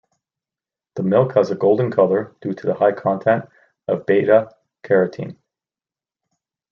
The 0.95 1.03
milk 1.03 1.35
has 1.35 1.51
a 1.51 1.55
golden 1.55 1.91
colour 1.91 2.35
due 2.41 2.53
to 2.53 2.71
a 2.71 2.73
high 2.73 2.91
content 2.93 3.45
of 3.87 4.07
beta 4.07 4.49
carotene. 4.83 5.37